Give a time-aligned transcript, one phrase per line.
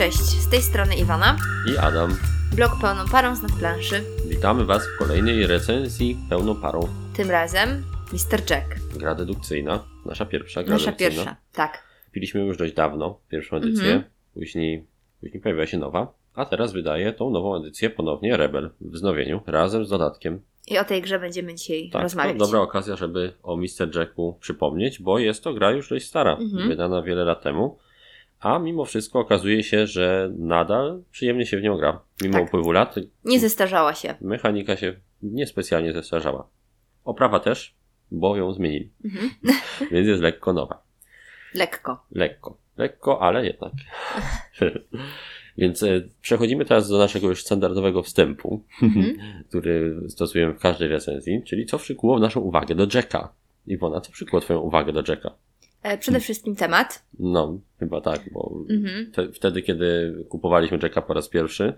[0.00, 1.36] Cześć, z tej strony Iwana,
[1.74, 2.16] i Adam.
[2.56, 4.02] blog pełną parą z nadplanszy.
[4.28, 6.80] Witamy Was w kolejnej recenzji pełną parą.
[7.16, 7.68] Tym razem
[8.12, 8.50] Mr.
[8.50, 8.66] Jack,
[8.96, 11.14] Gra dedukcyjna, nasza pierwsza gra nasza dedukcyjna.
[11.24, 11.36] pierwsza.
[11.52, 11.84] Tak.
[12.12, 14.04] Piliśmy już dość dawno pierwszą edycję, Mhm.
[14.34, 14.86] później,
[15.20, 19.84] później pojawiła się nowa, a teraz wydaje tą nową edycję ponownie Rebel w wznowieniu, razem
[19.84, 20.40] z dodatkiem.
[20.68, 22.36] I o tej grze będziemy dzisiaj Tak, to rozmawiać.
[22.38, 23.96] dobra okazja, żeby o Mr.
[23.96, 26.68] Jacku przypomnieć, bo jest to gra już dość stara, Mhm.
[26.68, 27.78] wydana wiele lat temu.
[28.40, 32.00] A mimo wszystko okazuje się, że nadal przyjemnie się w nią gra.
[32.22, 32.42] Mimo Tak.
[32.48, 32.94] upływu lat,
[33.24, 34.14] Nie zestarzała się.
[34.20, 36.48] mechanika się niespecjalnie zestarzała.
[37.04, 37.74] Oprawa też,
[38.10, 38.90] bo ją zmienili.
[39.04, 39.30] Mhm.
[39.92, 40.82] Więc jest lekko nowa.
[41.54, 42.04] Lekko.
[42.12, 42.56] Lekko.
[42.76, 43.72] Lekko, ale jednak.
[45.58, 49.16] Więc e, przechodzimy teraz do naszego już standardowego wstępu, Mhm.
[49.48, 53.32] który stosujemy w każdej recenzji, czyli co przykuło naszą uwagę do Jacka.
[53.66, 55.30] Iwona, co przykuło Twoją uwagę do Jacka?
[55.82, 57.02] E, przede wszystkim temat.
[57.18, 59.12] No, chyba tak, bo Mhm.
[59.12, 61.72] te, wtedy, kiedy kupowaliśmy Jacka po raz pierwszy,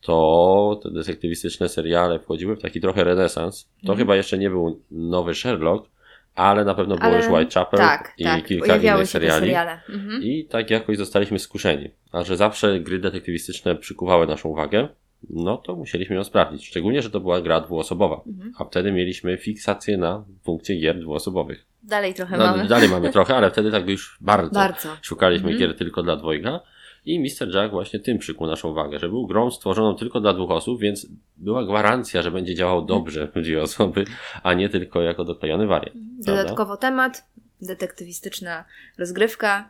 [0.00, 3.64] to te detektywistyczne seriale wchodziły w taki trochę renesans.
[3.64, 3.98] To Mhm.
[3.98, 5.88] chyba jeszcze nie był nowy Sherlock,
[6.34, 8.44] ale na pewno było Ale- już Whitechapel Tak, i tak.
[8.46, 9.50] kilka Pojawiały innych seriali.
[9.88, 10.22] Mhm.
[10.22, 11.90] I tak jakoś zostaliśmy skuszeni.
[12.12, 14.88] A że zawsze gry detektywistyczne przykuwały naszą uwagę,
[15.30, 16.66] no to musieliśmy ją sprawdzić.
[16.66, 18.20] Szczególnie, że to była gra dwuosobowa.
[18.26, 18.52] Mhm.
[18.58, 21.64] A wtedy mieliśmy fiksację na funkcję gier dwuosobowych.
[21.82, 22.66] Dalej trochę No, mamy.
[22.68, 24.88] dalej mamy trochę, ale wtedy tak już bardzo, Bardzo.
[25.02, 25.60] szukaliśmy Mhm.
[25.68, 26.60] gier tylko dla dwojga.
[27.04, 27.54] I Mr.
[27.54, 31.06] Jack właśnie tym przykuł naszą uwagę, że był grą stworzoną tylko dla dwóch osób, więc
[31.36, 34.04] była gwarancja, że będzie działał dobrze w dwie osoby,
[34.42, 35.96] a nie tylko jako doklejony wariant.
[36.24, 36.42] prawda?
[36.42, 37.26] Dodatkowo temat,
[37.62, 38.64] detektywistyczna
[38.98, 39.68] rozgrywka.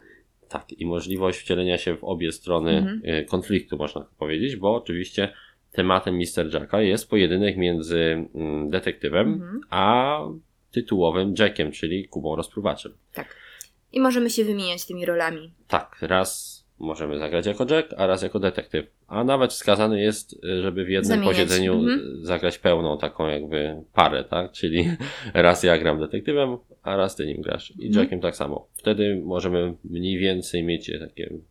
[0.49, 3.01] Tak, i możliwość wcielenia się w obie strony Mhm.
[3.05, 5.33] y, konfliktu, można tak powiedzieć, bo oczywiście
[5.73, 6.55] tematem Mr.
[6.55, 9.61] Jacka jest pojedynek między mm, detektywem Mhm.
[9.71, 10.19] a
[10.73, 12.92] tytułowym Jackiem, czyli Kubą Rozpruwaczem.
[13.15, 13.37] Tak.
[13.92, 15.53] I możemy się wymieniać tymi rolami.
[15.69, 18.87] Tak, raz możemy zagrać jako Jack, a raz jako detektyw.
[19.06, 22.00] A nawet wskazany jest, żeby w jednym Zamieniać, posiedzeniu mhm.
[22.25, 24.53] zagrać pełną taką jakby parę, tak?
[24.53, 24.91] Czyli
[25.34, 27.71] raz ja gram detektywem, a raz ty nim grasz.
[27.71, 28.03] I Mhm.
[28.03, 28.69] Jackiem tak samo.
[28.75, 31.43] Wtedy możemy mniej więcej mieć takie, mm,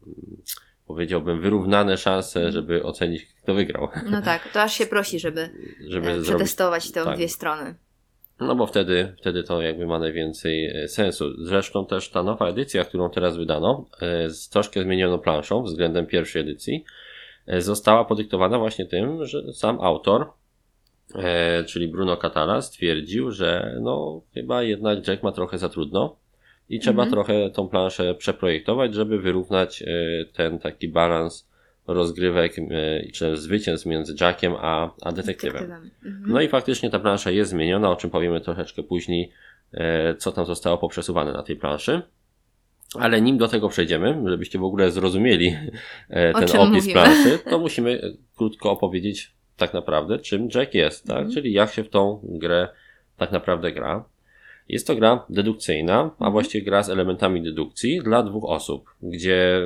[0.88, 2.54] powiedziałbym, wyrównane szanse, Mhm.
[2.54, 3.88] żeby ocenić, kto wygrał.
[4.10, 5.50] No tak, to aż się prosi, żeby,
[5.88, 7.16] Żeby e, zrobić przetestować te tak.
[7.16, 7.76] dwie strony.
[8.42, 11.46] No bo wtedy, wtedy to jakby ma najwięcej e, sensu.
[11.46, 16.42] Zresztą też ta nowa edycja, którą teraz wydano, e, z troszkę zmienioną planszą względem pierwszej
[16.42, 16.84] edycji,
[17.48, 20.26] e, została podyktowana właśnie tym, że sam autor,
[21.68, 26.16] czyli Bruno Catala, stwierdził, że no chyba jednak Jack ma trochę za trudno
[26.70, 27.12] i trzeba Mhm.
[27.12, 29.84] trochę tą planszę przeprojektować, żeby wyrównać
[30.34, 31.51] ten taki balans
[31.88, 32.56] rozgrywek
[33.14, 35.64] czy zwycięstw między Jackiem a, a detektywem.
[35.64, 36.24] Mhm.
[36.28, 39.32] No i faktycznie ta plansza jest zmieniona, o czym powiemy troszeczkę później,
[39.74, 42.02] e, co tam zostało poprzesuwane na tej planszy.
[43.00, 45.56] Ale nim do tego przejdziemy, żebyście w ogóle zrozumieli
[46.10, 46.94] e, ten opis mówimy.
[46.94, 48.02] planszy, to musimy
[48.38, 51.18] krótko opowiedzieć tak naprawdę, czym Jack jest, tak?
[51.18, 51.34] Mhm.
[51.34, 52.68] Czyli jak się w tą grę
[53.18, 54.06] tak naprawdę gra.
[54.70, 56.32] Jest to gra dedukcyjna, a Mhm.
[56.32, 59.62] właściwie gra z elementami dedukcji dla dwóch osób, gdzie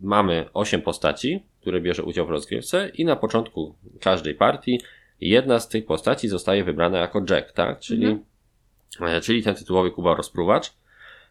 [0.00, 4.80] mamy osiem postaci, które bierze udział w rozgrywce i na początku każdej partii
[5.20, 7.78] jedna z tych postaci zostaje wybrana jako Jack, tak?
[7.80, 9.16] Czyli, Mhm.
[9.16, 10.72] e, czyli ten tytułowy Kuba Rozpruwacz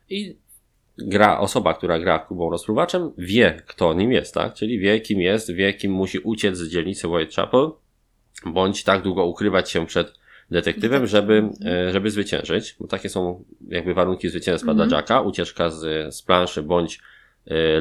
[0.10, 0.36] i
[0.98, 4.54] gra, osoba, która gra Kubą Rozpruwaczem wie, kto nim jest, tak?
[4.54, 7.70] Czyli wie, kim jest, wie, kim musi uciec z dzielnicy Whitechapel,
[8.46, 10.20] bądź tak długo ukrywać się przed
[10.52, 12.76] detektywem, żeby, e, żeby zwyciężyć.
[12.80, 14.90] Bo takie są jakby warunki zwycięstwa Mhm.
[14.90, 15.22] dla Jacka.
[15.22, 17.00] Ucieczka z, z planszy, bądź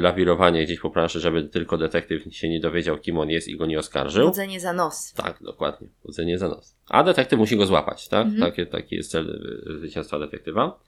[0.00, 3.66] lawirowanie gdzieś po planszy, żeby tylko detektyw się nie dowiedział, kim on jest i go
[3.66, 4.26] nie oskarżył.
[4.26, 5.12] Chodzenie za nos.
[5.12, 5.88] Tak, dokładnie.
[6.02, 6.76] Chodzenie za nos.
[6.88, 8.26] A detektyw musi go złapać, tak?
[8.26, 8.50] Mhm.
[8.50, 9.30] Taki, taki jest cel
[9.70, 10.80] y, zwycięstwa detektywa.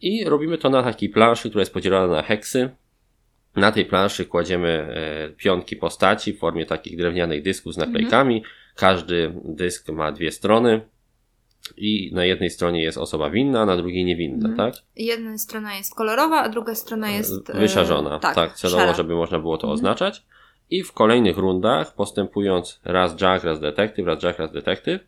[0.00, 2.70] I robimy to na takiej planszy, która jest podzielona na heksy.
[3.56, 8.42] Na tej planszy kładziemy e, pionki postaci w formie takich drewnianych dysków z naklejkami.
[8.74, 10.80] Każdy dysk ma dwie strony.
[11.76, 14.56] I na jednej stronie jest osoba winna, na drugiej niewinna, Mhm.
[14.72, 14.82] tak?
[14.96, 17.50] Jedna strona jest kolorowa, a druga strona jest.
[17.50, 18.94] e, Wyszarzona, tak, celowo, szara.
[18.94, 19.74] żeby można było to Mhm.
[19.74, 20.22] oznaczać.
[20.70, 25.00] I w kolejnych rundach, postępując raz Jack, raz detektyw, raz Jack, raz detektyw,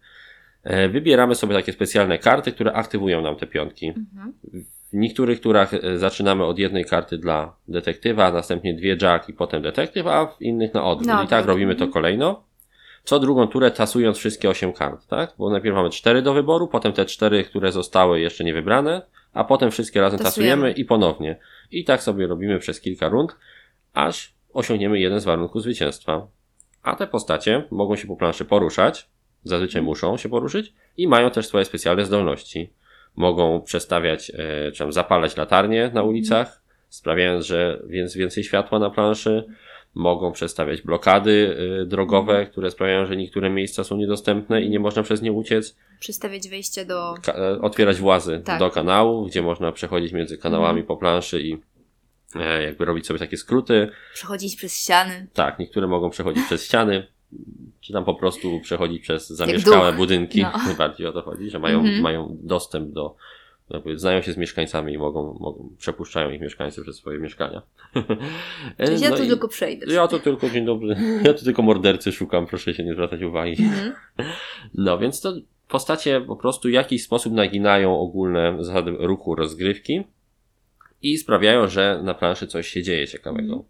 [0.64, 3.86] e, wybieramy sobie takie specjalne karty, które aktywują nam te pionki.
[3.88, 4.32] Mhm.
[4.92, 9.32] W niektórych turach e, zaczynamy od jednej karty dla detektywa, a następnie dwie Jack i
[9.32, 11.06] potem detektyw, a w innych na odwrót.
[11.08, 12.42] Na I tak robimy to kolejno.
[13.04, 15.34] Co drugą turę tasując wszystkie osiem kart, tak?
[15.38, 19.02] Bo najpierw mamy cztery do wyboru, potem te cztery, które zostały jeszcze nie wybrane,
[19.32, 20.56] a potem wszystkie razem Tasujemy.
[20.56, 21.38] tasujemy i ponownie.
[21.70, 23.36] I tak sobie robimy przez kilka rund,
[23.94, 26.26] aż osiągniemy jeden z warunków zwycięstwa.
[26.82, 29.08] A te postacie mogą się po planszy poruszać,
[29.44, 32.72] zazwyczaj muszą się poruszyć i mają też swoje specjalne zdolności.
[33.16, 38.90] Mogą przestawiać, e, czy tam zapalać latarnie na ulicach, sprawiając, że więc więcej światła na
[38.90, 39.44] planszy.
[39.94, 42.50] Mogą przestawiać blokady y, drogowe, Mhm.
[42.50, 45.76] które sprawiają, że niektóre miejsca są niedostępne i nie można przez nie uciec.
[46.00, 47.14] Przystawiać wejście do...
[47.22, 48.58] Ka- e, otwierać włazy Tak.
[48.58, 50.86] do kanału, gdzie można przechodzić między kanałami Mhm.
[50.86, 51.58] po planszy i
[52.36, 53.88] e, jakby robić sobie takie skróty.
[54.14, 55.26] Przechodzić przez ściany.
[55.34, 57.06] Tak, niektóre mogą przechodzić przez ściany,
[57.80, 60.42] czy tam po prostu przechodzić przez zamieszkałe budynki.
[60.42, 60.52] No.
[60.78, 62.00] Bardziej o to chodzi, że mają, Mhm.
[62.00, 63.16] mają dostęp do,
[63.70, 67.62] jakby znają się z mieszkańcami i mogą, mogą przepuszczają ich mieszkańcy przez swoje mieszkania.
[68.86, 69.94] Czyli ja no tu tylko przejdę.
[69.94, 70.96] Ja to tylko, dzień dobry,
[71.26, 73.62] ja tu tylko mordercy szukam, proszę się nie zwracać uwagi.
[73.62, 73.92] Mhm.
[74.74, 75.32] No więc to
[75.68, 80.02] postacie po prostu w jakiś sposób naginają ogólne zasady ruchu rozgrywki
[81.02, 83.52] i sprawiają, że na planszy coś się dzieje ciekawego.
[83.52, 83.64] Mhm.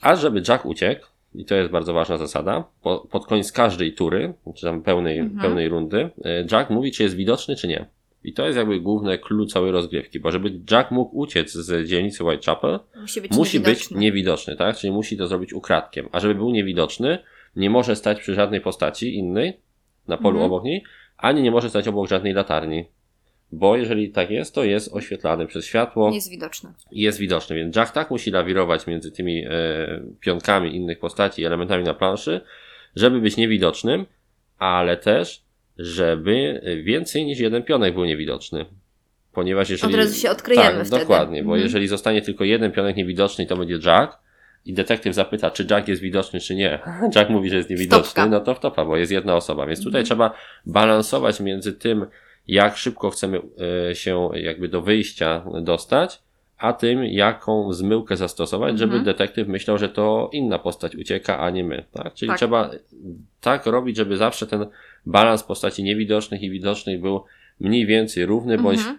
[0.00, 4.34] A żeby Jack uciekł, i to jest bardzo ważna zasada, po, pod koniec każdej tury,
[4.56, 5.40] czy tam pełnej, Mhm.
[5.40, 7.86] pełnej rundy, e, Jack mówi, czy jest widoczny, czy nie.
[8.24, 12.24] I to jest jakby główne clue całej rozgrywki, bo żeby Jack mógł uciec z dzielnicy
[12.24, 13.98] Whitechapel, Musi być musi być niewidoczny.
[13.98, 14.76] niewidoczny, tak?
[14.76, 16.08] Czyli musi to zrobić ukradkiem.
[16.12, 17.18] A żeby był niewidoczny,
[17.56, 19.60] nie może stać przy żadnej postaci innej
[20.08, 20.52] na polu Mhm.
[20.52, 20.84] obok niej,
[21.16, 22.84] ani nie może stać obok żadnej latarni.
[23.52, 26.72] Bo jeżeli tak jest, to jest oświetlany przez światło Jest widoczny.
[26.92, 27.56] jest widoczny.
[27.56, 29.50] Więc Jack tak musi lawirować między tymi e,
[30.20, 32.40] pionkami innych postaci i elementami na planszy,
[32.96, 34.06] żeby być niewidocznym,
[34.58, 35.43] ale też,
[35.78, 38.66] żeby więcej niż jeden pionek był niewidoczny.
[39.32, 39.94] Ponieważ jeżeli...
[39.94, 41.00] Od razu się odkryjemy tak, wtedy.
[41.02, 41.62] dokładnie, bo Mhm.
[41.62, 44.18] jeżeli zostanie tylko jeden pionek niewidoczny, to będzie Jack
[44.64, 46.78] i detektyw zapyta, czy Jack jest widoczny, czy nie.
[47.16, 48.26] Jack mówi, że jest niewidoczny, Stopka.
[48.26, 49.66] no to wtopa, bo jest jedna osoba.
[49.66, 50.04] Więc tutaj Mhm.
[50.04, 50.34] trzeba
[50.66, 52.06] balansować między tym,
[52.48, 53.40] jak szybko chcemy
[53.90, 56.22] e, się jakby do wyjścia dostać,
[56.58, 59.04] a tym, jaką zmyłkę zastosować, żeby Mhm.
[59.04, 61.84] detektyw myślał, że to inna postać ucieka, a nie my.
[61.92, 62.14] Tak?
[62.14, 62.38] Czyli Tak.
[62.38, 62.70] trzeba
[63.40, 64.66] tak robić, żeby zawsze ten
[65.06, 67.24] balans postaci niewidocznych i widocznych był
[67.60, 68.98] mniej więcej równy, bądź Mhm.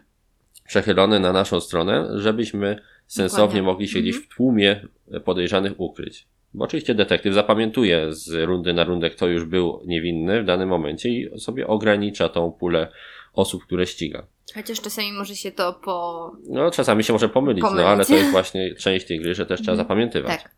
[0.67, 3.61] przechylony na naszą stronę, żebyśmy sensownie Dokładnie.
[3.61, 4.31] mogli się gdzieś Mhm.
[4.31, 4.81] w tłumie
[5.25, 6.27] podejrzanych ukryć.
[6.53, 11.09] Bo oczywiście detektyw zapamiętuje z rundy na rundę, kto już był niewinny w danym momencie
[11.09, 12.87] i sobie ogranicza tą pulę
[13.35, 14.25] osób, które ściga.
[14.55, 16.31] Chociaż czasami może się to po...
[16.49, 17.87] No, czasami się może pomylić, no Pomylić.
[17.89, 19.87] ale to jest właśnie część tej gry, że też trzeba Mhm.
[19.87, 20.43] zapamiętywać.
[20.43, 20.51] Tak.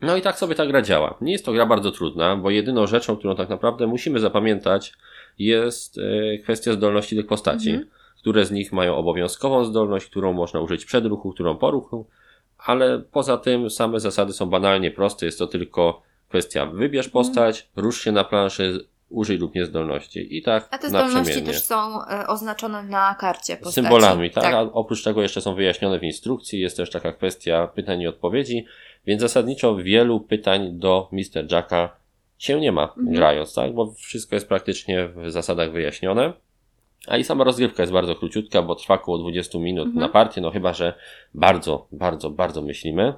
[0.00, 1.18] No i tak sobie ta gra działa.
[1.20, 4.92] Nie jest to gra bardzo trudna, bo jedyną rzeczą, którą tak naprawdę musimy zapamiętać,
[5.38, 7.70] jest e, kwestia zdolności tych postaci.
[7.70, 7.90] Mhm.
[8.20, 12.06] Które z nich mają obowiązkową zdolność, którą można użyć przed ruchu, którą po ruchu,
[12.58, 15.26] ale poza tym same zasady są banalnie proste.
[15.26, 20.36] Jest to tylko kwestia wybierz postać, rusz się na planszy, użyj lub nie zdolności.
[20.36, 23.74] I tak A te zdolności też są e, oznaczone na karcie postaci.
[23.74, 24.44] Symbolami, tak?
[24.44, 24.54] tak.
[24.54, 28.66] A oprócz tego jeszcze są wyjaśnione w instrukcji, jest też taka kwestia pytań i odpowiedzi,
[29.06, 31.52] więc zasadniczo wielu pytań do Mr.
[31.52, 31.96] Jacka
[32.38, 33.12] się nie ma Mhm.
[33.12, 33.74] grając, tak?
[33.74, 36.32] Bo wszystko jest praktycznie w zasadach wyjaśnione.
[37.06, 40.00] A i sama rozgrywka jest bardzo króciutka, bo trwa około 20 minut Mhm.
[40.00, 40.94] na partię, no chyba, że
[41.34, 43.14] bardzo, bardzo, bardzo myślimy.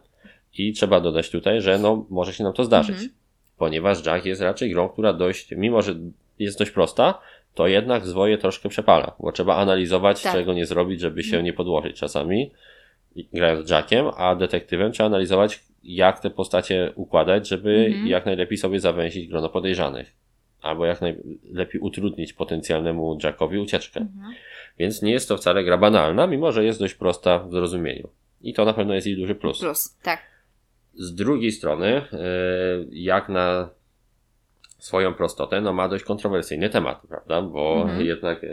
[0.58, 2.94] I trzeba dodać tutaj, że no może się nam to zdarzyć.
[2.94, 3.17] Mhm.
[3.58, 5.94] Ponieważ Jack jest raczej grą, która dość, mimo że
[6.38, 7.18] jest dość prosta,
[7.54, 10.32] to jednak zwoje troszkę przepala, bo trzeba analizować, Tak.
[10.32, 11.44] czego nie zrobić, żeby się Mhm.
[11.44, 12.50] nie podłożyć czasami,
[13.32, 18.06] grając Jackiem, a detektywem trzeba analizować, jak te postacie układać, żeby Mhm.
[18.06, 20.12] jak najlepiej sobie zawęzić grono podejrzanych.
[20.62, 24.00] Albo jak najlepiej utrudnić potencjalnemu Jackowi ucieczkę.
[24.00, 24.34] Mhm.
[24.78, 28.08] Więc nie jest to wcale gra banalna, mimo że jest dość prosta w zrozumieniu.
[28.42, 29.60] I to na pewno jest jej duży plus.
[29.60, 30.20] Plus, tak.
[30.98, 32.04] Z drugiej strony, e,
[32.90, 33.70] jak na
[34.78, 37.42] swoją prostotę, no ma dość kontrowersyjny temat, prawda?
[37.42, 38.06] Bo Mhm.
[38.06, 38.48] jednak e,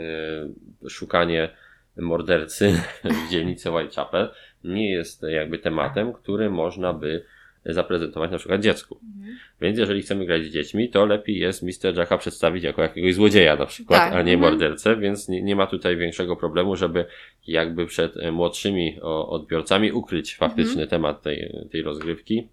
[0.88, 1.48] szukanie
[1.96, 4.30] mordercy w dzielnicy Whitechapel
[4.64, 7.24] nie jest jakby tematem, który można by
[7.68, 9.00] zaprezentować na przykład dziecku.
[9.16, 9.36] Mhm.
[9.60, 11.96] Więc jeżeli chcemy grać z dziećmi, to lepiej jest Mr.
[11.96, 14.40] Jacka przedstawić jako jakiegoś złodzieja na przykład, Tak, a nie mhm.
[14.40, 17.04] mordercę, więc nie, nie ma tutaj większego problemu, żeby
[17.46, 20.88] jakby przed e, młodszymi odbiorcami ukryć faktyczny Mhm.
[20.88, 22.48] temat tej, tej rozgrywki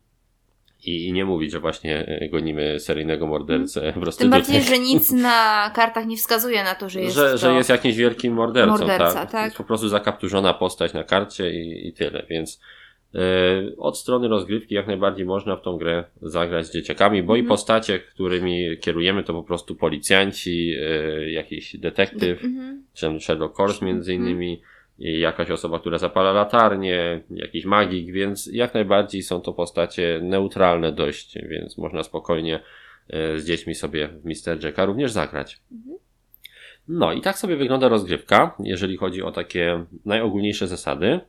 [0.86, 4.32] i, nie mówić, że właśnie e, gonimy seryjnego mordercę Tym prostytutek.
[4.32, 7.38] bardziej, że nic na kartach nie wskazuje na to, że jest że, to...
[7.38, 9.32] że jest jakimś wielkim mordercą, Morderca, tak?
[9.32, 9.46] tak.
[9.46, 12.60] Jest po prostu zakapturzona postać na karcie i, i tyle, więc
[13.78, 17.50] od strony rozgrywki jak najbardziej można w tą grę zagrać z dzieciakami, bo i Mhm.
[17.50, 22.84] postacie, którymi kierujemy to po prostu policjanci, e, jakiś detektyw, Mhm.
[22.94, 24.30] czy Sherlock Holmes między Mhm.
[24.30, 24.62] innymi,
[25.00, 30.92] i jakaś osoba, która zapala latarnię, jakiś magik, więc jak najbardziej są to postacie neutralne
[30.92, 32.60] dość, więc można spokojnie
[33.10, 34.64] e, z dziećmi sobie w Mr.
[34.64, 35.62] Jacka również zagrać.
[35.72, 35.98] Mhm.
[36.88, 41.20] No i tak sobie wygląda rozgrywka, jeżeli chodzi o takie najogólniejsze zasady.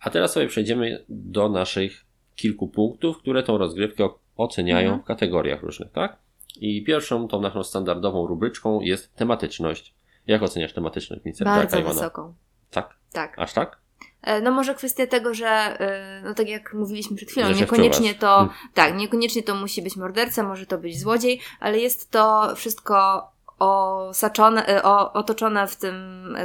[0.00, 2.04] A teraz sobie przejdziemy do naszych
[2.36, 5.02] kilku punktów, które tą rozgrywkę oceniają Mhm.
[5.02, 6.16] w kategoriach różnych, tak?
[6.60, 9.94] I pierwszą, tą naszą standardową rubryczką jest tematyczność.
[10.26, 11.22] Jak oceniasz tematyczność.
[11.24, 11.94] Jacka, Bardzo Iwona?
[11.94, 12.34] wysoką.
[12.70, 12.94] Tak?
[13.12, 13.38] Tak.
[13.38, 13.78] Aż tak?
[14.22, 18.20] E, No może kwestia tego, że e, no tak jak mówiliśmy przed chwilą, niekoniecznie wczuwasz.
[18.20, 18.54] to, Hmm.
[18.74, 23.28] tak, niekoniecznie to musi być morderca, może to być złodziej, ale jest to wszystko
[23.58, 25.94] osaczone, e, o, otoczone w tym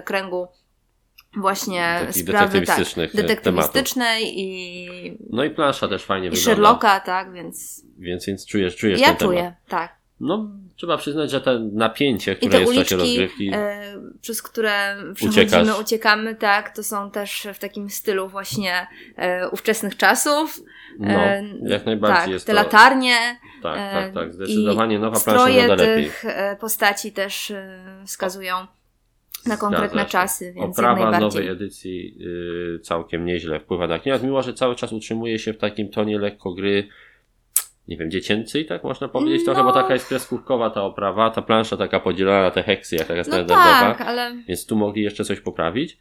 [0.06, 0.48] kręgu
[1.38, 6.52] właśnie Takich sprawy tak, detektywistycznych, e, detektywistycznej i, No i plansza też fajnie i wygląda.
[6.52, 9.56] Sherlocka, tak, więc Więc, więc czujesz, czujesz ja ten czuję, temat.
[9.68, 9.96] tak.
[10.20, 13.82] No, trzeba przyznać, że to napięcie, I które te jest w czasie rozgrywki, e,
[14.22, 18.88] przez które przechodzimy, uciekamy, tak, to są też w takim stylu właśnie
[19.18, 20.60] e, ówczesnych czasów.
[21.00, 22.56] no, E, jak najbardziej tak, jest te to...
[22.56, 23.16] latarnie,
[23.64, 24.34] Tak, e, tak, tak.
[24.34, 26.04] Zdecydowanie nowa plansza wygląda lepiej.
[26.04, 28.56] tych e, postaci też e, wskazują
[29.48, 30.12] na konkretne Zgadza się.
[30.12, 32.18] czasy, więc Oprawa nowej edycji
[32.76, 36.20] y, całkiem nieźle wpływa na klimat, mimo że cały czas utrzymuje się w takim tonie
[36.20, 36.88] lekko gry,
[37.88, 39.46] nie wiem, dziecięcej, tak można powiedzieć No.
[39.46, 43.08] trochę, bo taka jest kreskówkowa ta oprawa, ta plansza taka podzielona na te heksy, jak
[43.08, 45.98] taka No standardowa, tak, ale więc tu mogli jeszcze coś poprawić,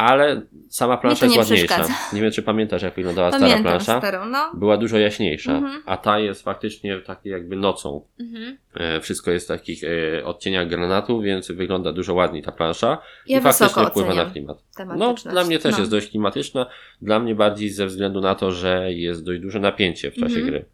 [0.00, 1.84] ale sama plansza jest nie ładniejsza.
[2.12, 3.98] Nie wiem, czy pamiętasz, jak wyglądała stara pamiętam plansza.
[3.98, 4.50] starą, no.
[4.54, 5.82] Była dużo jaśniejsza, Mhm.
[5.86, 8.04] a ta jest faktycznie takie jakby nocą.
[8.20, 8.56] Mhm.
[8.74, 12.98] E, Wszystko jest w takich e, odcieniach granatu, więc wygląda dużo ładniej ta plansza.
[13.26, 14.58] Ja I faktycznie wpływa na klimat.
[14.96, 15.78] No, dla mnie też No.
[15.78, 16.66] jest dość klimatyczna.
[17.02, 20.46] Dla mnie bardziej ze względu na to, że jest dość duże napięcie w czasie Mhm.
[20.46, 20.64] gry.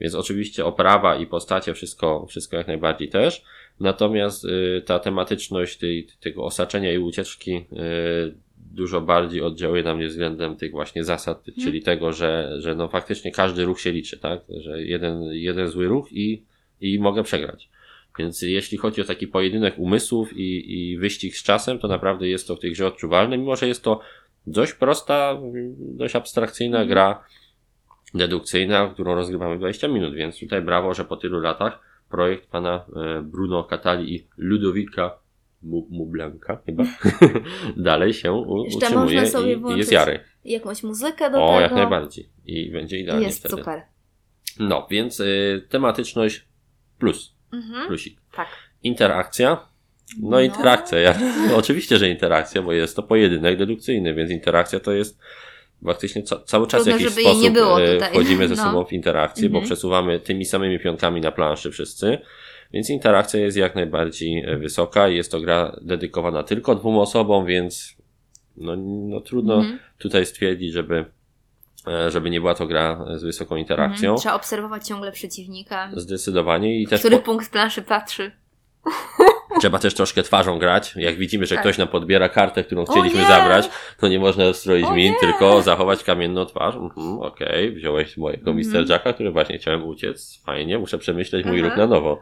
[0.00, 3.42] Więc oczywiście oprawa i postacie, wszystko, wszystko jak najbardziej też.
[3.80, 8.34] Natomiast y, ta tematyczność tej, tego osaczenia i ucieczki y,
[8.78, 13.32] dużo bardziej oddziałuje na mnie względem tych właśnie zasad, czyli tego, że, że no faktycznie
[13.32, 14.40] każdy ruch się liczy, tak?
[14.60, 16.42] Że jeden, jeden zły ruch i,
[16.80, 17.68] i mogę przegrać.
[18.18, 22.48] Więc jeśli chodzi o taki pojedynek umysłów i, i wyścig z czasem, to naprawdę jest
[22.48, 24.00] to w tej grze odczuwalne, mimo że jest to
[24.46, 25.40] dość prosta,
[25.78, 26.88] dość abstrakcyjna Mhm.
[26.88, 27.24] gra
[28.14, 31.80] dedukcyjna, którą rozgrywamy 20 minut, więc tutaj brawo, że po tylu latach
[32.10, 35.18] projekt pana e, Bruno Catali i Ludowika
[35.62, 36.84] Mublanka chyba
[37.76, 40.20] dalej się u- Jeszcze utrzymuje można sobie i, i jest jary.
[40.44, 41.60] Jakąś muzykę do O, tego.
[41.60, 42.28] jak najbardziej.
[42.46, 43.56] I będzie idealnie Jest wtedy.
[43.56, 43.82] super.
[44.58, 46.44] No, więc y, tematyczność
[46.98, 47.86] plus, Mhm.
[47.86, 48.20] plusik.
[48.36, 48.48] Tak.
[48.82, 49.66] Interakcja.
[50.20, 50.40] No, No.
[50.40, 50.98] interakcja.
[50.98, 51.14] Ja,
[51.48, 55.18] no, oczywiście, że interakcja, bo jest to pojedynek dedukcyjny, więc interakcja to jest
[55.84, 58.10] faktycznie ca- cały czas w Trudno, jakiś żeby jej nie sposób było tutaj.
[58.10, 58.62] wchodzimy ze No.
[58.62, 59.64] sobą w interakcję, bo Mhm.
[59.66, 62.18] przesuwamy tymi samymi pionkami na planszy wszyscy.
[62.72, 65.08] Więc interakcja jest jak najbardziej e, wysoka.
[65.08, 67.96] Jest to gra dedykowana tylko dwóm osobom, więc
[68.56, 68.76] no,
[69.08, 69.78] no trudno Mhm.
[69.98, 71.04] tutaj stwierdzić, żeby,
[71.88, 74.08] e, żeby nie była to gra z wysoką interakcją.
[74.10, 74.18] Mhm.
[74.20, 78.32] Trzeba obserwować ciągle przeciwnika, Zdecydowanie i też który po, punkt planszy patrzy.
[79.60, 80.94] trzeba też troszkę twarzą grać.
[80.96, 81.64] Jak widzimy, że Tak.
[81.64, 83.70] ktoś nam podbiera kartę, którą chcieliśmy zabrać,
[84.00, 85.18] to nie można stroić O min, nie!
[85.20, 86.74] tylko zachować kamienną twarz.
[86.74, 88.66] Mhm, Okej, wziąłeś mojego Mhm.
[88.84, 88.90] Mr.
[88.90, 90.42] Jacka, który właśnie chciałem uciec.
[90.46, 91.68] Fajnie, muszę przemyśleć mój Aha.
[91.68, 92.20] ruch na nowo.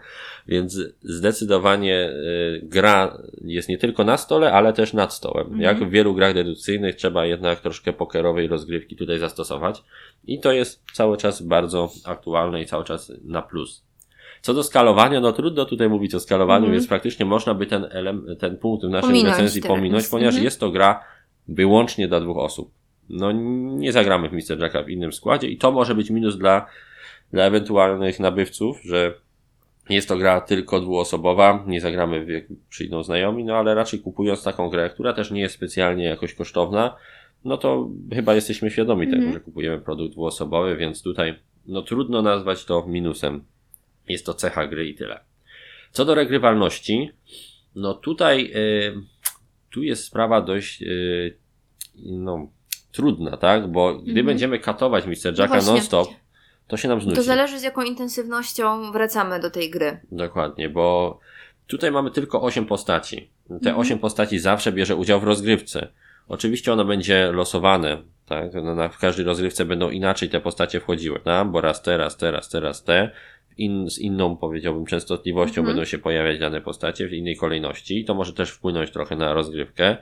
[0.49, 5.43] Więc zdecydowanie y, gra jest nie tylko na stole, ale też nad stołem.
[5.47, 5.61] Mhm.
[5.61, 9.83] Jak w wielu grach dedukcyjnych trzeba jednak troszkę pokerowej rozgrywki tutaj zastosować.
[10.27, 13.85] I to jest cały czas bardzo aktualne i cały czas na plus.
[14.43, 16.73] Co do skalowania, no trudno tutaj mówić o skalowaniu, Mhm.
[16.73, 19.77] więc praktycznie można by ten, elem, ten punkt w naszej Pominąć recenzji teraz.
[19.77, 20.45] pominąć, ponieważ Mhm.
[20.45, 21.05] jest to gra
[21.49, 22.71] wyłącznie dla dwóch osób.
[23.09, 23.33] No
[23.77, 24.61] nie zagramy w Mr.
[24.61, 26.67] Jacka w innym składzie i to może być minus dla,
[27.33, 29.15] dla ewentualnych nabywców, że
[29.89, 34.69] jest to gra tylko dwuosobowa, nie zagramy jak przyjdą znajomi, no ale raczej kupując taką
[34.71, 36.97] grę, która też nie jest specjalnie jakoś kosztowna,
[37.45, 39.23] no to chyba jesteśmy świadomi Mhm.
[39.23, 41.35] tego, że kupujemy produkt dwuosobowy, więc tutaj
[41.67, 43.45] no trudno nazwać to minusem.
[44.09, 45.21] Jest to cecha gry i tyle.
[45.91, 47.11] Co do regrywalności,
[47.75, 48.95] no tutaj y,
[49.71, 51.37] tu jest sprawa dość y,
[51.97, 52.49] no,
[52.93, 53.69] trudna, tak?
[53.73, 54.27] Bo gdy Mhm.
[54.27, 55.17] będziemy katować Mr.
[55.25, 55.73] No Jacka właśnie.
[55.73, 56.09] non-stop,
[56.69, 57.17] to się nam znudzi.
[57.17, 60.01] To zależy z jaką intensywnością wracamy do tej gry.
[60.13, 61.19] Dokładnie, bo
[61.67, 63.31] tutaj mamy tylko 8 postaci.
[63.49, 63.79] Te Mhm.
[63.79, 65.89] 8 postaci zawsze bierze udział w rozgrywce.
[66.29, 68.55] Oczywiście ono będzie losowane, tak?
[68.55, 71.49] No, na, w każdej rozgrywce będą inaczej te postacie wchodziły, tak?
[71.49, 73.11] bo raz te, raz te, raz te, raz te.
[73.59, 75.67] In, z inną, powiedziałbym, częstotliwością Mhm.
[75.67, 78.05] będą się pojawiać dane postacie w innej kolejności.
[78.05, 79.97] To może też wpłynąć trochę na rozgrywkę.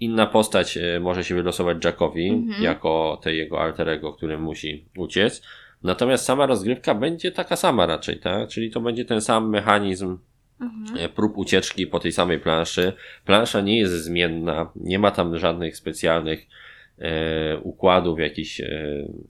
[0.00, 2.62] Inna postać e, może się wylosować Jackowi, Mhm.
[2.62, 5.42] jako tej jego alterego, który musi uciec.
[5.82, 8.48] Natomiast sama rozgrywka będzie taka sama raczej, tak?
[8.48, 10.18] Czyli to będzie ten sam mechanizm
[10.60, 10.98] Mhm.
[10.98, 12.92] e, prób ucieczki po tej samej planszy.
[13.24, 16.46] Plansza nie jest zmienna, nie ma tam żadnych specjalnych
[16.98, 18.68] e, układów, jakichś e,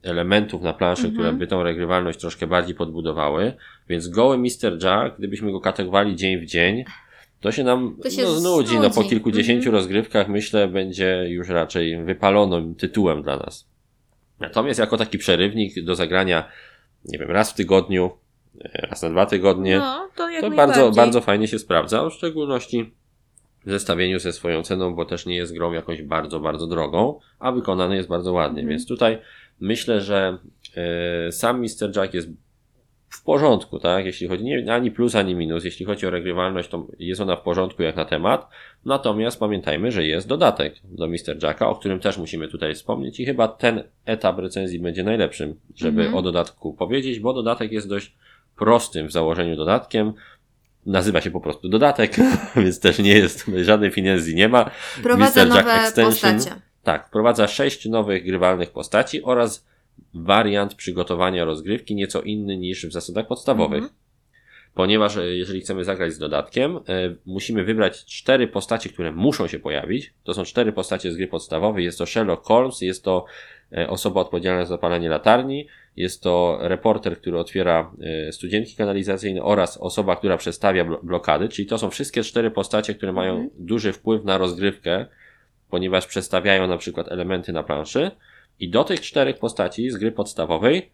[0.03, 1.15] elementów na planszy, Mhm.
[1.15, 3.53] które by tą regrywalność troszkę bardziej podbudowały.
[3.89, 4.79] Więc goły Mr.
[4.85, 6.85] Jack, gdybyśmy go kategowali dzień w dzień,
[7.41, 8.75] to się nam To się no, znudzi.
[8.77, 9.09] No, po znudzi.
[9.09, 9.75] kilkudziesięciu Mhm.
[9.75, 13.70] rozgrywkach myślę będzie już raczej wypalonym tytułem dla nas.
[14.41, 16.49] Natomiast jako taki przerywnik do zagrania,
[17.05, 18.11] nie wiem, raz w tygodniu,
[18.65, 22.95] e, raz na dwa tygodnie, No, to to bardzo, bardzo fajnie się sprawdza, w szczególności
[23.67, 27.53] w zestawieniu ze swoją ceną, bo też nie jest grą jakoś bardzo, bardzo drogą, a
[27.53, 28.61] wykonany jest bardzo ładnie.
[28.61, 28.69] Mhm.
[28.69, 29.19] Więc tutaj
[29.61, 30.39] myślę, że
[30.77, 31.97] e, sam Mr.
[31.97, 32.29] Jack jest
[33.11, 34.05] w porządku, tak?
[34.05, 35.65] Jeśli chodzi nie, ani plus, ani minus.
[35.65, 38.49] Jeśli chodzi o regrywalność, to jest ona w porządku jak na temat.
[38.85, 41.43] Natomiast pamiętajmy, że jest dodatek do Mr.
[41.43, 46.01] Jacka, o którym też musimy tutaj wspomnieć i chyba ten etap recenzji będzie najlepszym, żeby
[46.01, 46.17] Mhm.
[46.19, 48.15] o dodatku powiedzieć, bo dodatek jest dość
[48.57, 50.13] prostym w założeniu dodatkiem.
[50.87, 52.17] Nazywa się po prostu dodatek,
[52.57, 54.71] więc też nie jest, żadnej finezji nie ma.
[55.03, 55.55] Prowadza Mr.
[55.55, 56.35] Jack nowe Extension.
[56.35, 56.61] postacie.
[56.83, 59.67] Tak, wprowadza sześć nowych grywalnych postaci oraz
[60.15, 63.83] wariant przygotowania rozgrywki nieco inny niż w zasadach podstawowych.
[63.83, 64.01] Mhm.
[64.75, 66.81] Ponieważ e, jeżeli chcemy zagrać z dodatkiem, e,
[67.27, 70.15] musimy wybrać cztery postacie, które muszą się pojawić.
[70.25, 71.85] To są cztery postacie z gry podstawowej.
[71.85, 73.25] Jest to Sherlock Holmes, jest to
[73.73, 75.67] e, osoba odpowiedzialna za zapalanie latarni,
[75.97, 77.93] jest to reporter, który otwiera
[78.31, 81.49] studzienki kanalizacyjne oraz osoba, która przestawia blo- blokady.
[81.49, 83.51] Czyli to są wszystkie cztery postacie, które mają Mhm.
[83.59, 85.07] duży wpływ na rozgrywkę,
[85.71, 88.11] ponieważ przestawiają na przykład elementy na planszy.
[88.61, 90.91] I do tych czterech postaci z gry podstawowej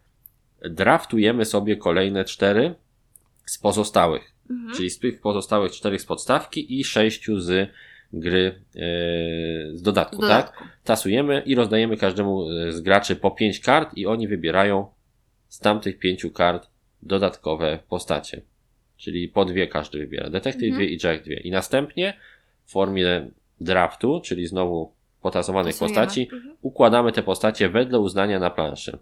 [0.71, 2.75] draftujemy sobie kolejne cztery
[3.47, 4.33] z pozostałych.
[4.51, 4.75] Mhm.
[4.77, 7.71] Czyli z tych pozostałych czterech z podstawki i sześciu z
[8.13, 8.81] gry e,
[9.77, 10.29] z dodatku, tak?
[10.29, 10.65] dodatku.
[10.85, 14.87] Tasujemy i rozdajemy każdemu e, z graczy po pięć kart i oni wybierają
[15.49, 16.71] z tamtych pięciu kart
[17.03, 18.43] dodatkowe postacie.
[18.97, 20.31] Czyli po dwie każdy wybiera.
[20.31, 20.75] Detektyw Mhm.
[20.75, 21.37] dwie i Jack dwie.
[21.37, 22.17] I następnie
[22.65, 23.31] w formie
[23.61, 24.96] draftu, czyli znowu
[25.31, 26.57] potasowanych postaci, Mhm.
[26.63, 28.99] układamy te postacie wedle uznania na planszy.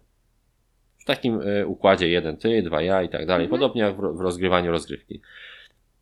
[0.97, 3.45] W takim y, układzie jeden ty, dwa ja i tak dalej.
[3.45, 3.49] Mhm.
[3.59, 5.21] Podobnie jak w, ro- w rozgrywaniu rozgrywki.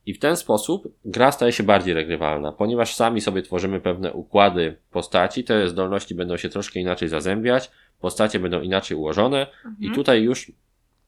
[0.06, 4.76] I w ten sposób gra staje się bardziej regrywalna, ponieważ sami sobie tworzymy pewne układy
[4.92, 9.94] postaci, te zdolności będą się troszkę inaczej zazębiać, postacie będą inaczej ułożone i Mhm.
[9.96, 10.52] tutaj już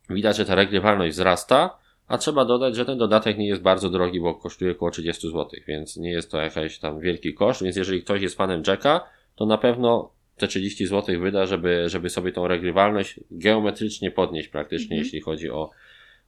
[0.10, 4.20] widać, że ta regrywalność wzrasta, a trzeba dodać, że ten dodatek nie jest bardzo drogi,
[4.20, 8.04] bo kosztuje około 30 zł, więc nie jest to jakiś tam wielki koszt, więc jeżeli
[8.04, 9.02] ktoś jest fanem Jacka,
[9.36, 14.96] to na pewno te 30 zł wyda, żeby, żeby sobie tą regrywalność geometrycznie podnieść praktycznie,
[14.96, 15.04] Mhm.
[15.04, 15.70] jeśli chodzi o,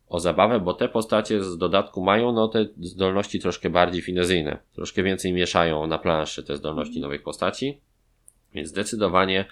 [0.09, 5.03] o zabawę, bo te postacie z dodatku mają no te zdolności troszkę bardziej finezyjne, troszkę
[5.03, 7.01] więcej mieszają na planszy te zdolności Mhm.
[7.01, 7.77] nowych postaci,
[8.53, 9.45] więc zdecydowanie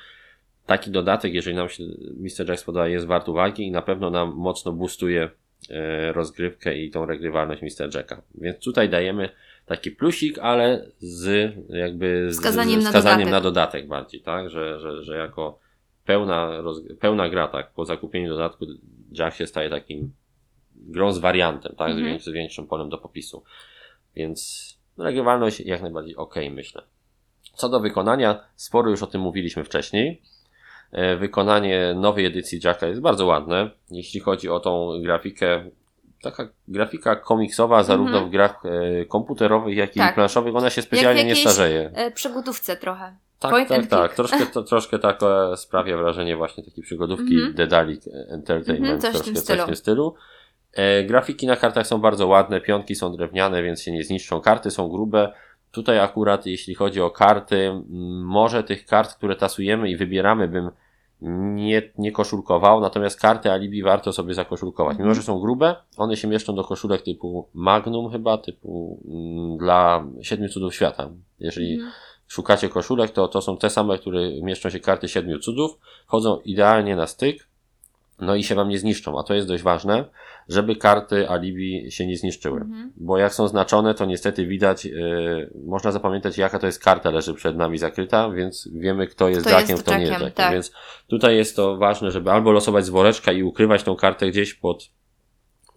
[0.65, 1.83] taki dodatek, jeżeli nam się
[2.17, 2.49] Mr.
[2.49, 5.29] Jack spodoba, jest wart uwagi i na pewno nam mocno boostuje
[6.11, 7.95] rozgrywkę i tą regrywalność Mr.
[7.95, 8.21] Jacka.
[8.35, 9.29] Więc tutaj dajemy
[9.65, 13.31] taki plusik, ale z jakby z, Wskazaniem z na wskazaniem dodatek.
[13.31, 14.49] na dodatek bardziej, tak?
[14.49, 15.59] Że, że, że jako
[16.05, 17.73] pełna, roz, pełna gra, tak?
[17.73, 18.65] Po zakupieniu dodatku
[19.11, 20.13] Jack się staje takim
[20.75, 21.93] grą z wariantem, tak?
[21.93, 22.19] Z, Mhm.
[22.19, 23.43] z większym polem do popisu.
[24.15, 26.81] Więc regrywalność jak najbardziej ok, myślę.
[27.53, 30.21] Co do wykonania, sporo już o tym mówiliśmy wcześniej.
[30.91, 33.69] E, Wykonanie nowej edycji Jacka jest bardzo ładne.
[33.91, 35.63] Jeśli chodzi o tą grafikę,
[36.21, 38.27] taka grafika komiksowa, zarówno Mhm.
[38.27, 38.63] w grach
[39.01, 40.15] e, komputerowych, jak i Tak.
[40.15, 41.91] planszowych, ona się specjalnie nie starzeje.
[41.93, 43.15] E, Przygotówce trochę.
[43.39, 43.99] Tak, point tak, tak.
[43.99, 44.15] click.
[44.15, 45.19] Troszkę, to, troszkę tak
[45.55, 47.53] sprawia wrażenie właśnie takiej przygodówki Mhm.
[47.53, 49.65] Dedalic Entertainment, coś w troszkę tym coś w stylu.
[49.65, 50.15] tym stylu.
[50.73, 54.41] E, grafiki na kartach są bardzo ładne, pionki są drewniane, więc się nie zniszczą.
[54.41, 55.33] Karty są grube.
[55.75, 57.71] Tutaj akurat, jeśli chodzi o karty,
[58.23, 60.69] może tych kart, które tasujemy i wybieramy, bym
[61.55, 64.91] nie, nie koszulkował, natomiast karty alibi warto sobie zakoszulkować.
[64.91, 65.07] Mhm.
[65.07, 70.05] Mimo, że są grube, one się mieszczą do koszulek typu Magnum chyba, typu mm, dla
[70.21, 71.09] Siedmiu Cudów Świata.
[71.39, 71.91] Jeżeli Mhm.
[72.27, 76.95] szukacie koszulek, to to są te same, które mieszczą się karty siedmiu cudów, wchodzą idealnie
[76.95, 77.47] na styk,
[78.19, 80.05] no i się wam nie zniszczą, a to jest dość ważne,
[80.49, 82.61] żeby karty alibi się nie zniszczyły.
[82.61, 82.93] Mhm.
[82.97, 87.33] Bo jak są znaczone, to niestety widać, yy, można zapamiętać jaka to jest karta leży
[87.33, 90.45] przed nami zakryta, więc wiemy kto jest Kto Jackiem, kto nie jest Jackiem, Jackiem.
[90.45, 90.53] tak.
[90.53, 90.71] Więc
[91.07, 94.89] tutaj jest to ważne, żeby albo losować z woreczka i ukrywać tą kartę gdzieś pod,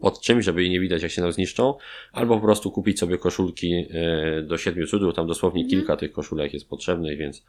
[0.00, 1.74] pod czymś, żeby jej nie widać jak się nam zniszczą,
[2.12, 5.80] albo po prostu kupić sobie koszulki yy, do siedmiu cudów, tam dosłownie Mhm.
[5.80, 7.44] kilka tych koszulek jest potrzebnych, więc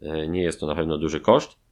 [0.00, 1.63] yy, nie jest to na pewno duży koszt.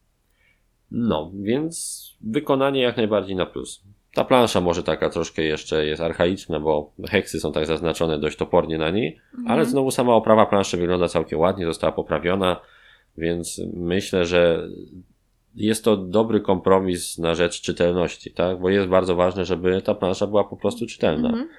[0.93, 3.83] No, więc wykonanie jak najbardziej na plus.
[4.13, 8.77] Ta plansza może taka troszkę jeszcze jest archaiczna, bo heksy są tak zaznaczone dość topornie
[8.77, 9.51] na niej, Mhm.
[9.51, 12.59] ale znowu sama oprawa planszy wygląda całkiem ładnie, została poprawiona,
[13.17, 14.67] więc myślę, że
[15.55, 18.59] jest to dobry kompromis na rzecz czytelności, tak?
[18.59, 21.29] Bo jest bardzo ważne, żeby ta plansza była po prostu czytelna.
[21.29, 21.49] Mhm.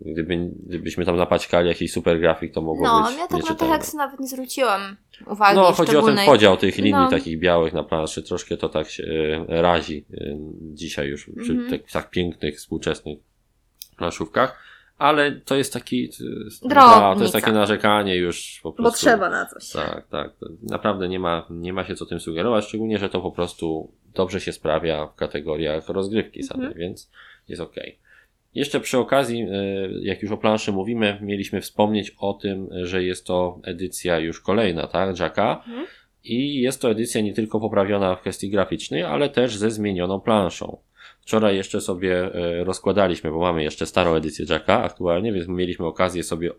[0.00, 3.68] Gdyby, gdybyśmy tam napaćkali jakiś super grafik, to mogło No, być ja tak na te
[3.68, 7.10] heksy nawet nie zwróciłam uwagi No, chodzi o ten podział tych linii No.
[7.10, 8.22] takich białych na planszy.
[8.22, 9.04] Troszkę to tak się
[9.48, 11.70] e, razi e, dzisiaj już przy Mhm.
[11.70, 13.18] tak, tak pięknych, współczesnych
[13.96, 14.62] planszówkach.
[14.98, 16.10] Ale to jest taki.
[16.62, 17.00] Drobnica.
[17.00, 18.90] no, to jest takie narzekanie już po prostu.
[18.92, 19.70] Bo trzeba na coś.
[19.70, 20.30] Tak, tak.
[20.62, 24.40] Naprawdę nie ma, nie ma się co tym sugerować, szczególnie, że to po prostu dobrze
[24.40, 26.80] się sprawia w kategoriach rozgrywki samej, Mhm.
[26.80, 27.10] więc
[27.48, 27.74] jest ok.
[28.54, 29.46] Jeszcze przy okazji, e,
[30.00, 34.86] jak już o planszy mówimy, mieliśmy wspomnieć o tym, że jest to edycja już kolejna,
[34.86, 35.64] tak, Jacka.
[35.66, 35.86] Mhm.
[36.24, 40.78] I jest to edycja nie tylko poprawiona w kwestii graficznej, ale też ze zmienioną planszą.
[41.20, 46.22] Wczoraj jeszcze sobie e, rozkładaliśmy, bo mamy jeszcze starą edycję Jacka aktualnie, więc mieliśmy okazję
[46.22, 46.50] sobie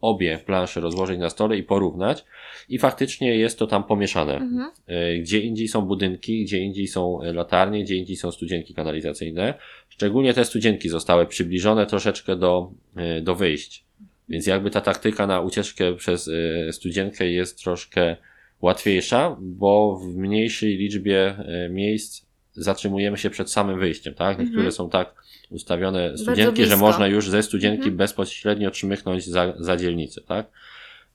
[0.00, 2.24] obie plansze rozłożyć na stole i porównać.
[2.68, 4.34] I faktycznie jest to tam pomieszane.
[4.36, 4.70] Mhm.
[4.86, 9.54] E, Gdzie indziej są budynki, gdzie indziej są e, latarnie, gdzie indziej są studzienki kanalizacyjne.
[9.88, 13.84] Szczególnie te studzienki zostały przybliżone troszeczkę do, e, do wyjść.
[14.28, 16.30] Więc jakby ta taktyka na ucieczkę przez
[16.70, 18.16] studzienkę jest troszkę
[18.60, 21.36] łatwiejsza, bo w mniejszej liczbie
[21.70, 24.38] miejsc zatrzymujemy się przed samym wyjściem, tak?
[24.38, 24.72] Niektóre Mhm.
[24.72, 25.14] są tak
[25.50, 27.96] ustawione studzienki, że można już ze studzienki Mhm.
[27.96, 30.46] bezpośrednio czmychnąć za, za dzielnicę, tak?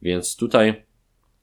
[0.01, 0.83] Więc tutaj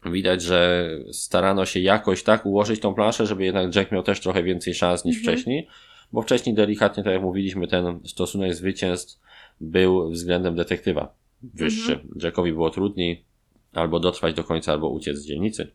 [0.07, 4.43] widać, że starano się jakoś tak ułożyć tą planszę, żeby jednak Jack miał też trochę
[4.43, 5.37] więcej szans niż Mhm.
[5.37, 5.69] wcześniej,
[6.13, 9.21] bo wcześniej delikatnie, tak jak mówiliśmy, ten stosunek zwycięstw
[9.61, 11.93] był względem detektywa wyższy.
[11.93, 12.15] Mhm.
[12.23, 13.25] Jackowi było trudniej
[13.73, 15.73] albo dotrwać do końca, albo uciec z dzielnicy.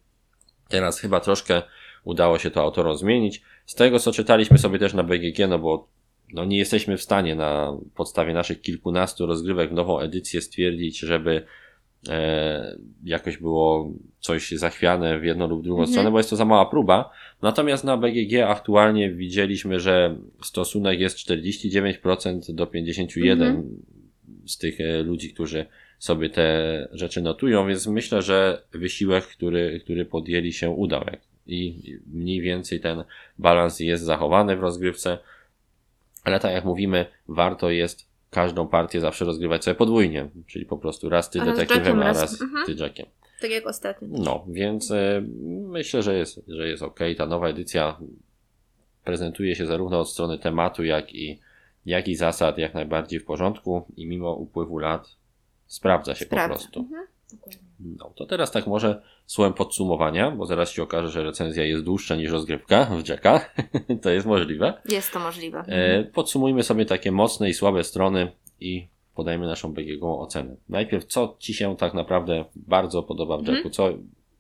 [0.67, 1.62] Teraz chyba troszkę
[2.04, 3.41] udało się to autorom zmienić.
[3.65, 5.88] Z tego, co czytaliśmy sobie też na BGG, no bo
[6.33, 11.43] no nie jesteśmy w stanie na podstawie naszych kilkunastu rozgrywek w nową edycję stwierdzić, żeby
[12.09, 15.91] e, jakoś było coś zachwiane w jedną lub drugą Mhm.
[15.93, 17.11] stronę, bo jest to za mała próba.
[17.41, 23.63] Natomiast na BGG aktualnie widzieliśmy, że stosunek jest 49% do 51% Mhm.
[24.45, 25.65] z tych e, ludzi, którzy
[25.99, 31.05] sobie te rzeczy notują, więc myślę, że wysiłek, który, który podjęli się udał.
[31.47, 31.81] I
[32.13, 33.03] mniej więcej ten
[33.39, 35.17] balans jest zachowany w rozgrywce.
[36.25, 41.09] Ale tak jak mówimy, warto jest każdą partię zawsze rozgrywać sobie podwójnie, czyli po prostu
[41.09, 42.65] raz ty A detektywem, a raz- mhm.
[42.65, 43.05] ty Jackiem.
[43.41, 44.07] Tak jak ostatnio.
[44.11, 45.23] No, więc e,
[45.67, 46.99] myślę, że jest, że jest ok.
[47.17, 47.97] Ta nowa edycja
[49.03, 51.39] prezentuje się zarówno od strony tematu, jak i,
[51.85, 55.15] jak i zasad jak najbardziej w porządku i mimo upływu lat
[55.67, 56.79] sprawdza się po prostu.
[56.79, 57.07] Mhm.
[57.31, 57.59] Dokładnie.
[57.79, 62.15] No, to teraz tak może słowem podsumowania, bo zaraz się okaże, że recenzja jest dłuższa
[62.15, 63.49] niż rozgrywka w Jacka.
[64.03, 64.73] to jest możliwe.
[64.89, 65.59] Jest to możliwe.
[65.67, 70.55] E, podsumujmy sobie takie mocne i słabe strony i podajmy naszą BGG ocenę.
[70.69, 73.55] Najpierw, co Ci się tak naprawdę bardzo podoba w Mhm.
[73.57, 73.69] Jacku?
[73.69, 73.89] Co,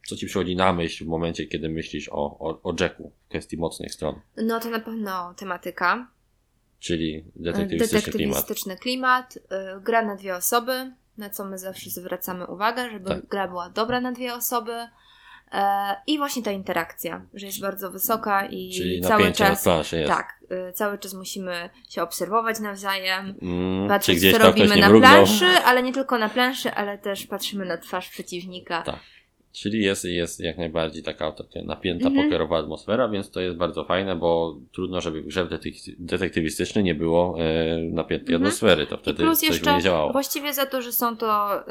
[0.07, 3.57] co Ci przychodzi na myśl w momencie, kiedy myślisz o, o, o Jacku w kwestii
[3.57, 4.15] mocnych stron?
[4.37, 6.07] No to na pewno tematyka.
[6.79, 8.35] Czyli detektywistyczny klimat.
[8.35, 9.35] Detektywistyczny klimat.
[9.37, 13.25] y, Gra na dwie osoby, na co my zawsze zwracamy uwagę, żeby Tak.
[13.25, 14.87] gra była dobra na dwie osoby.
[15.51, 19.63] E, I właśnie ta interakcja, że jest bardzo wysoka i Czyli cały czas.
[19.63, 20.11] planszy jest.
[20.13, 25.11] Tak, y, cały czas musimy się obserwować nawzajem, Mm, patrzeć, co robimy na mrugnął?
[25.11, 28.81] planszy, ale nie tylko na planszy, ale też patrzymy na twarz przeciwnika.
[28.81, 28.95] Tak.
[29.55, 31.33] Czyli jest, jest jak najbardziej taka
[31.65, 32.25] napięta, Mhm.
[32.25, 35.47] pokerowa atmosfera, więc to jest bardzo fajne, bo trudno, żeby w grze
[35.99, 38.43] detektywistycznej nie było e, napiętej Mhm.
[38.43, 38.87] atmosfery.
[38.87, 40.11] To I wtedy plus coś by jeszcze nie działało.
[40.11, 41.63] właściwie za to, że są to y,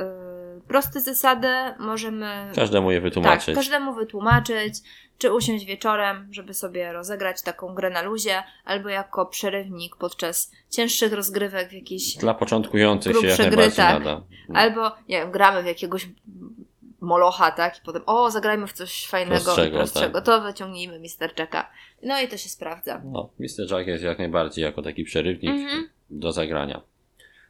[0.68, 3.46] proste zasady, możemy Każdemu je wytłumaczyć.
[3.46, 4.74] Tak, każdemu wytłumaczyć,
[5.18, 11.12] czy usiąść wieczorem, żeby sobie rozegrać taką grę na luzie, albo jako przerywnik podczas cięższych
[11.12, 12.16] rozgrywek w jakiś...
[12.16, 14.04] Dla początkujących się jak grubsze gry, najbardziej tak.
[14.04, 14.22] nada.
[14.54, 16.08] Albo, nie wiem, gramy w jakiegoś
[17.04, 17.78] molocha, tak?
[17.78, 20.14] I potem, o, zagrajmy w coś fajnego Prostszego, prostszego.
[20.14, 20.24] tak.
[20.24, 21.30] To wyciągnijmy Mr.
[21.38, 21.70] Jacka.
[22.02, 23.02] No i to się sprawdza.
[23.04, 23.70] No, Mr.
[23.76, 25.88] Jack jest jak najbardziej jako taki przerywnik Mhm.
[26.10, 26.80] do zagrania.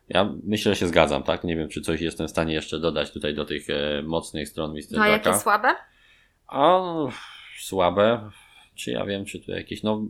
[0.09, 1.45] Ja myślę, że się zgadzam, tak?
[1.45, 4.73] Nie wiem, czy coś jestem w stanie jeszcze dodać tutaj do tych e, mocnych stron
[4.73, 4.83] Mr.
[4.91, 5.31] No a Jacka.
[5.31, 5.69] jakie słabe?
[6.49, 6.81] A
[7.61, 8.31] słabe.
[8.75, 9.83] Czy ja wiem, czy tu jakieś.
[9.83, 10.03] No,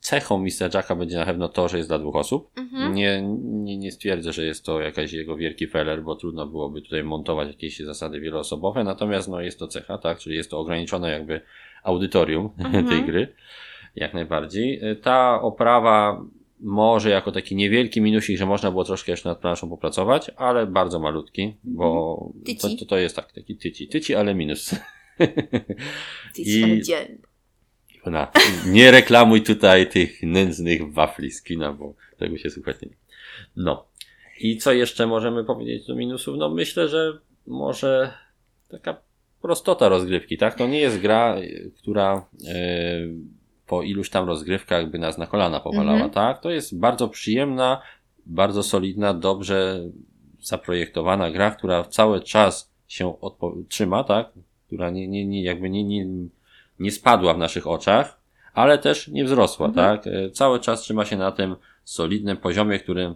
[0.00, 0.74] cechą Mr.
[0.74, 2.50] Jacka będzie na pewno to, że jest dla dwóch osób.
[2.56, 2.94] Mhm.
[2.94, 7.04] Nie, nie, nie stwierdzę, że jest to jakaś jego wielki feller, bo trudno byłoby tutaj
[7.04, 8.84] montować jakieś zasady wieloosobowe.
[8.84, 10.18] Natomiast no, jest to cecha, tak?
[10.18, 11.40] Czyli jest to ograniczone jakby
[11.82, 12.88] audytorium Mhm.
[12.88, 13.32] tej gry.
[13.96, 14.80] Jak najbardziej.
[15.02, 16.24] Ta oprawa
[16.60, 20.98] może jako taki niewielki minusik, że można było troszkę jeszcze nad planszą popracować, ale bardzo
[20.98, 22.76] malutki, bo to, Tyci.
[22.78, 23.88] to, to jest tak, taki tyci.
[23.88, 24.74] Tyci, ale minus.
[26.38, 26.60] I...
[26.60, 27.29] I- Dzień.
[28.06, 28.32] Na,
[28.66, 32.88] nie reklamuj tutaj tych nędznych wafli z kina, bo tego się słuchać nie.
[33.56, 33.86] No.
[34.40, 36.36] I co jeszcze możemy powiedzieć do minusów?
[36.38, 38.12] No myślę, że może
[38.68, 38.96] taka
[39.42, 40.54] prostota rozgrywki, tak?
[40.54, 41.36] To nie jest gra,
[41.78, 42.54] która e,
[43.66, 46.10] po iluś tam rozgrywkach by nas na kolana powalała, Mhm.
[46.10, 46.40] tak?
[46.40, 47.82] To jest bardzo przyjemna,
[48.26, 49.80] bardzo solidna, dobrze
[50.42, 53.14] zaprojektowana gra, która cały czas się
[53.68, 54.30] trzyma, tak?
[54.66, 56.06] Która nie, nie, nie, jakby nie, nie,
[56.80, 58.20] nie spadła w naszych oczach,
[58.54, 59.96] ale też nie wzrosła, Mhm.
[59.98, 60.06] tak?
[60.06, 63.14] E, Cały czas trzyma się na tym solidnym poziomie, który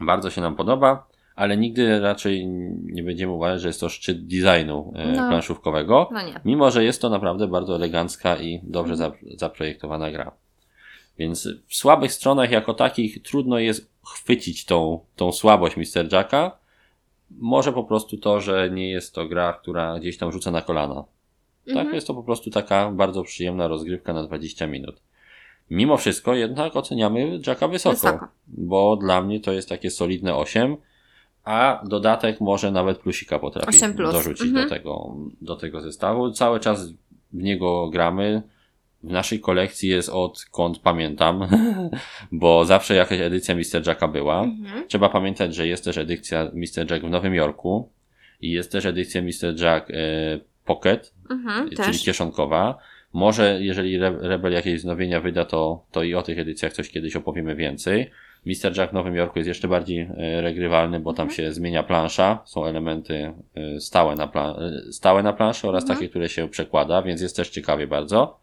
[0.00, 2.46] bardzo się nam podoba, ale nigdy raczej
[2.84, 5.28] nie będziemy uważać, że jest to szczyt designu e, No.
[5.28, 9.10] planszówkowego, No mimo że jest to naprawdę bardzo elegancka i dobrze Mhm.
[9.12, 10.32] zap- zaprojektowana gra.
[11.18, 16.12] Więc w słabych stronach jako takich trudno jest chwycić tą, tą słabość Mr.
[16.12, 16.58] Jacka,
[17.30, 21.04] może po prostu to, że nie jest to gra, która gdzieś tam rzuca na kolana.
[21.66, 21.94] Tak, Mhm.
[21.94, 25.00] jest to po prostu taka bardzo przyjemna rozgrywka na 20 minut.
[25.70, 28.28] Mimo wszystko jednak oceniamy Jacka wysoko, Wysoko.
[28.48, 30.76] bo dla mnie to jest takie solidne 8,
[31.44, 34.12] a dodatek może nawet plusika potrafi 8 plus.
[34.12, 34.68] dorzucić Mhm.
[34.68, 36.30] do, tego, do tego zestawu.
[36.32, 36.90] Cały czas
[37.32, 38.42] w niego gramy.
[39.02, 41.40] W naszej kolekcji jest odkąd pamiętam,
[42.32, 43.86] bo zawsze jakaś edycja Mr.
[43.86, 44.42] Jacka była.
[44.42, 44.88] Mhm.
[44.88, 46.90] Trzeba pamiętać, że jest też edycja Mr.
[46.90, 47.88] Jack w Nowym Jorku
[48.40, 49.60] i jest też edycja Mr.
[49.60, 49.94] Jack e,
[50.74, 51.64] Pocket, Mhm.
[51.64, 52.04] czyli Też.
[52.04, 52.78] kieszonkowa.
[53.12, 57.16] Może jeżeli Re- Rebel jakieś wznowienia wyda, to, to i o tych edycjach coś kiedyś
[57.16, 58.10] opowiemy więcej.
[58.46, 58.76] Mr.
[58.76, 61.36] Jack w Nowym Jorku jest jeszcze bardziej e, regrywalny, bo tam Mhm.
[61.36, 62.38] się zmienia plansza.
[62.44, 64.56] Są elementy e, stałe na, pla-
[64.88, 65.98] e, stałe na planszy oraz Mhm.
[65.98, 68.38] takie, które się przekłada, więc jest też ciekawie bardzo.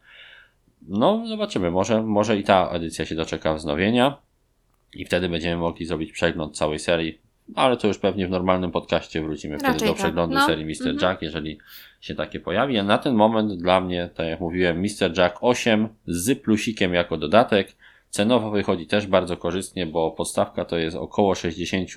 [0.88, 1.70] No, zobaczymy.
[1.70, 4.16] Może, może i ta edycja się doczeka wznowienia
[4.94, 7.18] i wtedy będziemy mogli zrobić przegląd całej serii.
[7.54, 10.02] Ale to już pewnie w normalnym podcaście wrócimy wtedy Raczej do tak.
[10.02, 10.46] przeglądu No.
[10.46, 10.88] serii Mr.
[10.88, 10.98] Mhm.
[10.98, 11.58] Jack, jeżeli
[12.00, 12.78] się takie pojawi.
[12.78, 15.18] A na ten moment dla mnie, tak jak mówiłem, Mr.
[15.18, 17.76] Jack 8 z plusikiem jako dodatek.
[18.10, 21.90] Cenowo wychodzi też bardzo korzystnie, bo podstawka to jest około 60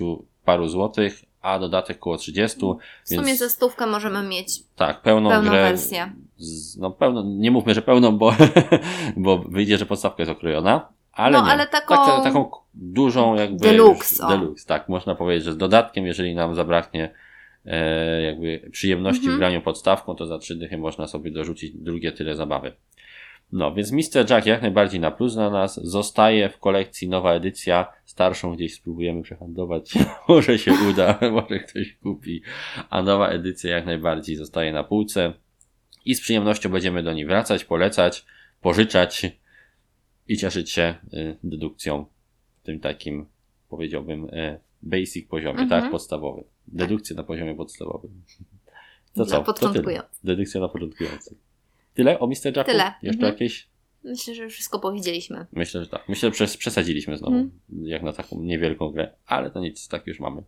[0.44, 2.58] paru złotych, a dodatek około 30.
[3.04, 5.62] W sumie więc- ze stówkę możemy mieć tak, pełną, pełną grę.
[5.62, 6.12] wersję.
[6.36, 8.34] Z, no pełną, nie mówmy, że pełną, bo,
[9.16, 10.88] bo wyjdzie, że podstawka jest okrojona.
[11.12, 11.52] Ale No, nie.
[11.52, 13.58] ale taką- Taka- taką dużą jakby.
[13.68, 14.26] Deluxe.
[14.28, 14.88] Deluxe, tak.
[14.88, 17.10] Można powiedzieć, że z dodatkiem, jeżeli nam zabraknie
[17.66, 19.36] e, jakby przyjemności Mhm.
[19.36, 22.72] w graniu podstawką, to za trzy dychy można sobie dorzucić drugie tyle zabawy.
[23.52, 24.30] No, więc Mr.
[24.30, 25.80] Jack jak najbardziej na plus dla nas.
[25.84, 27.92] Zostaje w kolekcji nowa edycja.
[28.04, 29.92] Starszą gdzieś spróbujemy przehandlować.
[30.28, 32.42] może się uda, może ktoś kupi.
[32.90, 35.32] A nowa edycja jak najbardziej zostaje na półce.
[36.04, 38.24] I z przyjemnością będziemy do niej wracać, polecać,
[38.60, 39.26] pożyczać
[40.32, 42.06] i cieszyć się y, dedukcją
[42.62, 43.26] w tym takim,
[43.68, 45.68] powiedziałbym, y, basic poziomie, Mhm.
[45.82, 45.90] tak?
[45.90, 46.44] Podstawowy.
[46.68, 48.22] Dedukcja na poziomie podstawowym.
[49.14, 49.42] To co?
[49.42, 50.20] Początkujących.
[50.24, 51.38] Dedukcja na początkujących.
[51.94, 52.56] Tyle o Mr.
[52.56, 52.72] Jacku?
[52.72, 52.92] Tyle.
[53.02, 53.32] Jeszcze Mhm.
[53.32, 53.68] jakieś?
[54.04, 55.46] Myślę, że już wszystko powiedzieliśmy.
[55.52, 56.08] Myślę, że tak.
[56.08, 57.60] Myślę, że przes- przesadziliśmy znowu, Mhm.
[57.86, 60.42] jak na taką niewielką grę, ale to nic, tak już mamy.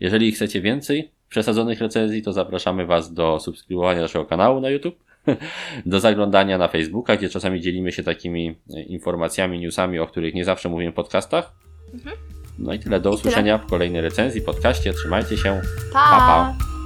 [0.00, 5.04] Jeżeli chcecie więcej przesadzonych recenzji, to zapraszamy Was do subskrybowania naszego kanału na YouTube,
[5.86, 10.44] do zaglądania na Facebooka, gdzie czasami dzielimy się takimi e, informacjami, newsami, o których nie
[10.44, 11.52] zawsze mówimy w podcastach.
[11.94, 12.16] Mhm.
[12.58, 13.00] No i tyle.
[13.00, 14.92] Do I usłyszenia w kolejnej recenzji, podcaście.
[14.92, 15.60] Trzymajcie się.
[15.92, 16.10] pa!
[16.10, 16.79] Pa, pa.